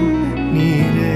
[0.55, 1.15] நீரே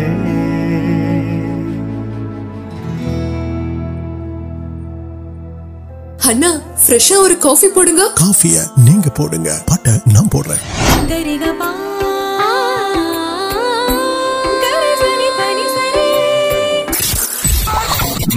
[6.28, 6.50] அண்ணா
[6.82, 8.56] ஃப்ரெஷ்ஷா ஒரு காஃபி போடுங்க காஃபிய
[8.84, 10.62] நீங்க போடுங்க பட்ட நான் போடுறேன்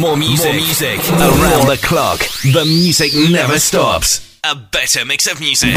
[0.50, 0.98] More music.
[1.14, 2.18] Around the clock.
[2.42, 4.36] The music never stops.
[4.42, 5.76] A better mix of music.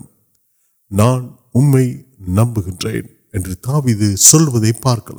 [0.90, 1.28] Naan
[2.28, 4.16] number
[4.16, 4.38] سو
[4.82, 5.10] پارک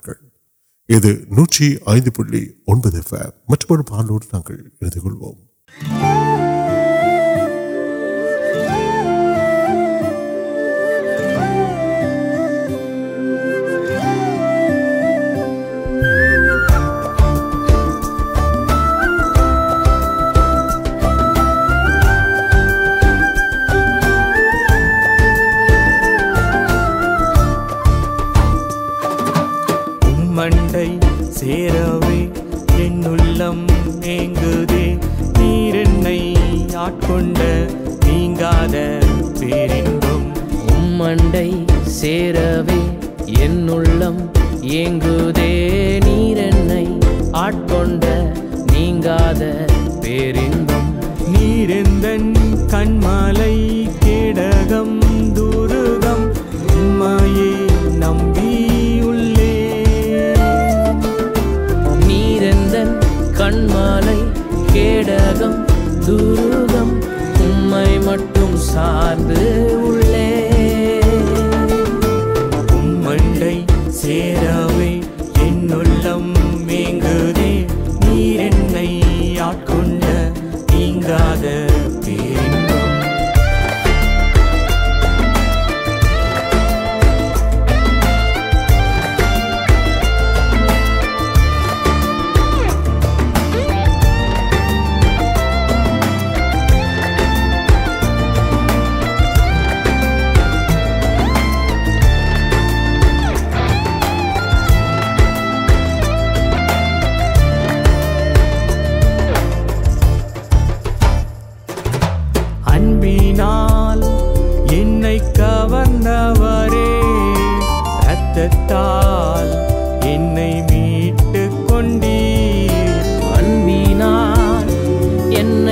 [68.73, 69.76] سات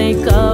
[0.05, 0.44] Make up.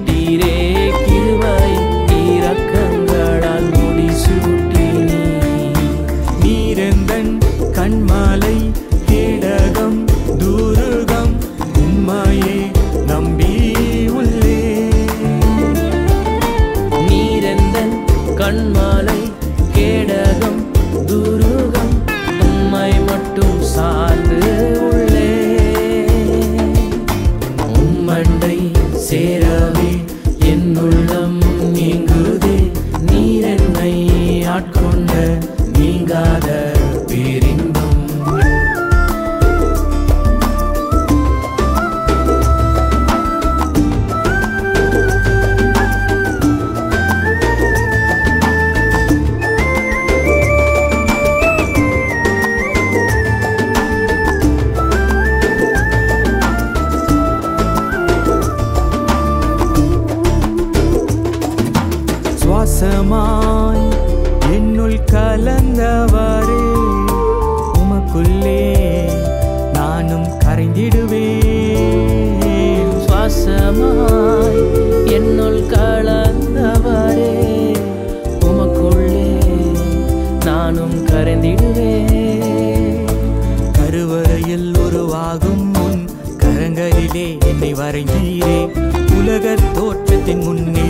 [90.31, 90.90] ஏதின் முன்னே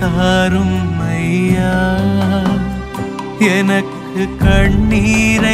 [0.00, 0.56] کار
[4.38, 5.44] کنیر